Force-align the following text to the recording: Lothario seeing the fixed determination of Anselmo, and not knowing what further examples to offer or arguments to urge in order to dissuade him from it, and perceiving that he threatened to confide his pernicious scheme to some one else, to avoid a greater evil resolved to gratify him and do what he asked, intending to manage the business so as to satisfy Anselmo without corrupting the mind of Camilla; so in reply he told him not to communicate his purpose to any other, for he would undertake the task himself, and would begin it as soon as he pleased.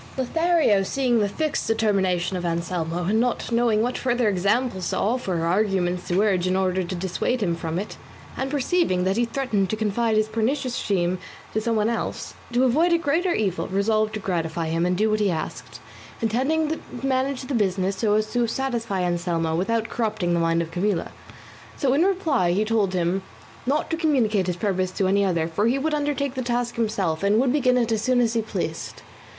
Lothario 0.17 0.81
seeing 0.81 1.19
the 1.19 1.29
fixed 1.29 1.67
determination 1.67 2.35
of 2.35 2.43
Anselmo, 2.43 3.03
and 3.05 3.19
not 3.19 3.51
knowing 3.51 3.83
what 3.83 3.99
further 3.99 4.27
examples 4.27 4.89
to 4.89 4.97
offer 4.97 5.41
or 5.41 5.45
arguments 5.45 6.07
to 6.07 6.19
urge 6.23 6.47
in 6.47 6.55
order 6.55 6.83
to 6.83 6.95
dissuade 6.95 7.43
him 7.43 7.55
from 7.55 7.77
it, 7.77 7.97
and 8.35 8.49
perceiving 8.49 9.03
that 9.03 9.15
he 9.15 9.25
threatened 9.25 9.69
to 9.69 9.75
confide 9.75 10.17
his 10.17 10.27
pernicious 10.27 10.73
scheme 10.75 11.19
to 11.53 11.61
some 11.61 11.75
one 11.75 11.87
else, 11.87 12.33
to 12.51 12.63
avoid 12.63 12.91
a 12.91 12.97
greater 12.97 13.35
evil 13.35 13.67
resolved 13.67 14.15
to 14.15 14.19
gratify 14.19 14.69
him 14.69 14.87
and 14.87 14.97
do 14.97 15.07
what 15.07 15.19
he 15.19 15.29
asked, 15.29 15.79
intending 16.19 16.69
to 16.69 16.79
manage 17.05 17.43
the 17.43 17.53
business 17.53 17.97
so 17.97 18.15
as 18.15 18.33
to 18.33 18.47
satisfy 18.47 19.01
Anselmo 19.03 19.55
without 19.55 19.87
corrupting 19.89 20.33
the 20.33 20.39
mind 20.39 20.63
of 20.63 20.71
Camilla; 20.71 21.11
so 21.77 21.93
in 21.93 22.01
reply 22.03 22.53
he 22.53 22.65
told 22.65 22.95
him 22.95 23.21
not 23.67 23.91
to 23.91 23.97
communicate 23.97 24.47
his 24.47 24.55
purpose 24.57 24.89
to 24.93 25.05
any 25.07 25.23
other, 25.23 25.47
for 25.47 25.67
he 25.67 25.77
would 25.77 25.93
undertake 25.93 26.33
the 26.33 26.41
task 26.41 26.73
himself, 26.73 27.21
and 27.21 27.39
would 27.39 27.53
begin 27.53 27.77
it 27.77 27.91
as 27.91 28.01
soon 28.01 28.19
as 28.19 28.33
he 28.33 28.41
pleased. 28.41 29.03